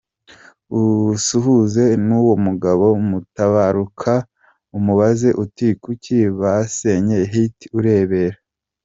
[0.79, 4.11] Usuhuze nuwo mugabo Mutabaruka
[4.77, 8.37] umubaze uti kuki basenya Hit urebera??.